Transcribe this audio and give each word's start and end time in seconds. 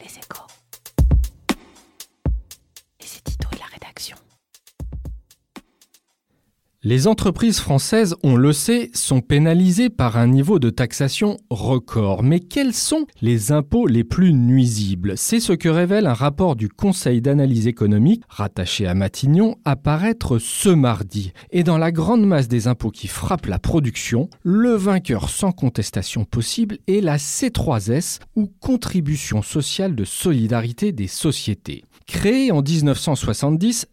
Les 0.00 0.18
échos. 0.18 0.46
Les 3.00 3.18
éditos 3.18 3.48
et 3.52 3.58
la 3.58 3.66
rédaction. 3.66 4.16
Les 6.84 7.08
entreprises 7.08 7.58
françaises, 7.58 8.14
on 8.22 8.36
le 8.36 8.52
sait, 8.52 8.92
sont 8.94 9.20
pénalisées 9.20 9.90
par 9.90 10.16
un 10.16 10.28
niveau 10.28 10.60
de 10.60 10.70
taxation 10.70 11.36
record. 11.50 12.22
Mais 12.22 12.38
quels 12.38 12.72
sont 12.72 13.04
les 13.20 13.50
impôts 13.50 13.88
les 13.88 14.04
plus 14.04 14.32
nuisibles? 14.32 15.14
C'est 15.16 15.40
ce 15.40 15.52
que 15.52 15.68
révèle 15.68 16.06
un 16.06 16.14
rapport 16.14 16.54
du 16.54 16.68
Conseil 16.68 17.20
d'analyse 17.20 17.66
économique, 17.66 18.22
rattaché 18.28 18.86
à 18.86 18.94
Matignon, 18.94 19.56
à 19.64 19.74
paraître 19.74 20.38
ce 20.38 20.68
mardi. 20.68 21.32
Et 21.50 21.64
dans 21.64 21.78
la 21.78 21.90
grande 21.90 22.24
masse 22.24 22.46
des 22.46 22.68
impôts 22.68 22.92
qui 22.92 23.08
frappent 23.08 23.46
la 23.46 23.58
production, 23.58 24.30
le 24.44 24.74
vainqueur 24.74 25.30
sans 25.30 25.50
contestation 25.50 26.24
possible 26.24 26.78
est 26.86 27.00
la 27.00 27.16
C3S, 27.16 28.20
ou 28.36 28.52
Contribution 28.60 29.42
sociale 29.42 29.96
de 29.96 30.04
solidarité 30.04 30.92
des 30.92 31.08
sociétés. 31.08 31.82
Créée 32.06 32.52
en 32.52 32.62
1970, 32.62 33.88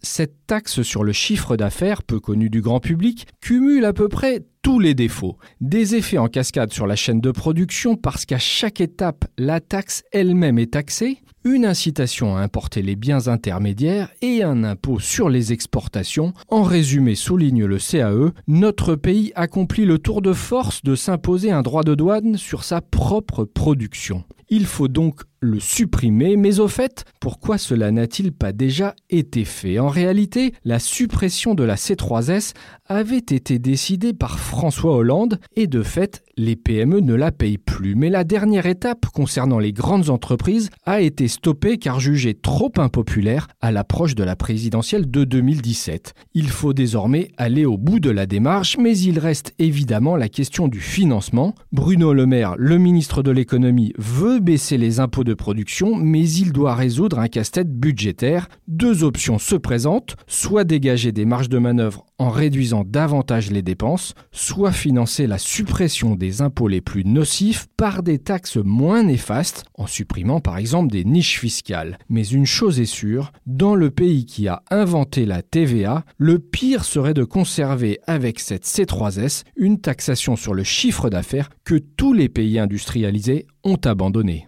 taxe 0.45 0.81
sur 0.81 1.03
le 1.03 1.11
chiffre 1.11 1.57
d'affaires, 1.57 2.03
peu 2.03 2.19
connue 2.19 2.49
du 2.49 2.61
grand 2.61 2.79
public, 2.79 3.27
cumule 3.41 3.85
à 3.85 3.93
peu 3.93 4.07
près 4.07 4.45
tous 4.61 4.79
les 4.79 4.95
défauts. 4.95 5.37
Des 5.61 5.95
effets 5.95 6.17
en 6.17 6.27
cascade 6.27 6.73
sur 6.73 6.87
la 6.87 6.95
chaîne 6.95 7.21
de 7.21 7.31
production 7.31 7.95
parce 7.95 8.25
qu'à 8.25 8.39
chaque 8.39 8.81
étape, 8.81 9.25
la 9.37 9.59
taxe 9.59 10.03
elle-même 10.11 10.57
est 10.57 10.73
taxée, 10.73 11.19
une 11.43 11.65
incitation 11.65 12.35
à 12.35 12.41
importer 12.41 12.81
les 12.81 12.95
biens 12.95 13.27
intermédiaires 13.27 14.09
et 14.23 14.41
un 14.41 14.63
impôt 14.63 14.99
sur 14.99 15.29
les 15.29 15.53
exportations. 15.53 16.33
En 16.49 16.63
résumé, 16.63 17.13
souligne 17.13 17.65
le 17.65 17.77
CAE, 17.77 18.33
notre 18.47 18.95
pays 18.95 19.31
accomplit 19.35 19.85
le 19.85 19.99
tour 19.99 20.23
de 20.23 20.33
force 20.33 20.81
de 20.83 20.95
s'imposer 20.95 21.51
un 21.51 21.61
droit 21.61 21.83
de 21.83 21.93
douane 21.93 22.37
sur 22.37 22.63
sa 22.63 22.81
propre 22.81 23.45
production. 23.45 24.23
Il 24.49 24.65
faut 24.65 24.87
donc 24.87 25.21
le 25.45 25.59
supprimer, 25.59 26.35
mais 26.35 26.59
au 26.59 26.67
fait, 26.67 27.05
pourquoi 27.19 27.57
cela 27.57 27.91
n'a-t-il 27.91 28.31
pas 28.31 28.51
déjà 28.51 28.95
été 29.09 29.45
fait? 29.45 29.79
En 29.79 29.87
réalité, 29.87 30.53
la 30.63 30.79
suppression 30.79 31.55
de 31.55 31.63
la 31.63 31.75
C3S 31.75 32.53
avait 32.87 33.17
été 33.17 33.59
décidée 33.59 34.13
par 34.13 34.39
François 34.39 34.95
Hollande 34.95 35.39
et 35.55 35.67
de 35.67 35.81
fait, 35.81 36.23
les 36.37 36.55
PME 36.55 36.99
ne 36.99 37.13
la 37.13 37.31
payent 37.31 37.57
plus. 37.57 37.95
Mais 37.95 38.09
la 38.09 38.23
dernière 38.23 38.65
étape 38.65 39.05
concernant 39.07 39.59
les 39.59 39.73
grandes 39.73 40.09
entreprises 40.09 40.69
a 40.85 41.01
été 41.01 41.27
stoppée 41.27 41.77
car 41.77 41.99
jugée 41.99 42.33
trop 42.33 42.71
impopulaire 42.77 43.47
à 43.61 43.71
l'approche 43.71 44.15
de 44.15 44.23
la 44.23 44.35
présidentielle 44.35 45.09
de 45.09 45.23
2017. 45.23 46.13
Il 46.33 46.49
faut 46.49 46.73
désormais 46.73 47.29
aller 47.37 47.65
au 47.65 47.77
bout 47.77 47.99
de 47.99 48.09
la 48.09 48.25
démarche, 48.25 48.77
mais 48.77 48.97
il 48.97 49.19
reste 49.19 49.53
évidemment 49.59 50.15
la 50.15 50.29
question 50.29 50.67
du 50.67 50.79
financement. 50.79 51.55
Bruno 51.71 52.13
Le 52.13 52.25
Maire, 52.25 52.55
le 52.57 52.77
ministre 52.77 53.23
de 53.23 53.31
l'économie, 53.31 53.93
veut 53.97 54.39
baisser 54.39 54.77
les 54.77 54.99
impôts 54.99 55.23
de 55.23 55.33
production, 55.35 55.95
mais 55.95 56.27
il 56.27 56.51
doit 56.51 56.75
résoudre 56.75 57.19
un 57.19 57.27
casse-tête 57.27 57.71
budgétaire. 57.71 58.47
Deux 58.67 59.03
options 59.03 59.37
se 59.37 59.55
présentent, 59.55 60.15
soit 60.27 60.63
dégager 60.63 61.11
des 61.11 61.25
marges 61.25 61.49
de 61.49 61.57
manœuvre 61.57 62.05
en 62.17 62.29
réduisant 62.29 62.83
davantage 62.85 63.51
les 63.51 63.61
dépenses, 63.61 64.13
soit 64.31 64.71
financer 64.71 65.27
la 65.27 65.37
suppression 65.37 66.15
des 66.15 66.41
impôts 66.41 66.67
les 66.67 66.81
plus 66.81 67.03
nocifs 67.03 67.67
par 67.77 68.03
des 68.03 68.19
taxes 68.19 68.57
moins 68.57 69.03
néfastes, 69.03 69.65
en 69.75 69.87
supprimant 69.87 70.39
par 70.39 70.57
exemple 70.57 70.91
des 70.91 71.03
niches 71.03 71.39
fiscales. 71.39 71.97
Mais 72.09 72.25
une 72.25 72.45
chose 72.45 72.79
est 72.79 72.85
sûre, 72.85 73.31
dans 73.45 73.75
le 73.75 73.91
pays 73.91 74.25
qui 74.25 74.47
a 74.47 74.63
inventé 74.71 75.25
la 75.25 75.41
TVA, 75.41 76.05
le 76.17 76.39
pire 76.39 76.85
serait 76.85 77.13
de 77.13 77.23
conserver 77.23 77.99
avec 78.07 78.39
cette 78.39 78.65
C3S 78.65 79.43
une 79.55 79.79
taxation 79.79 80.35
sur 80.35 80.53
le 80.53 80.63
chiffre 80.63 81.09
d'affaires 81.09 81.49
que 81.63 81.75
tous 81.75 82.13
les 82.13 82.29
pays 82.29 82.59
industrialisés 82.59 83.45
ont 83.63 83.79
abandonné. 83.83 84.47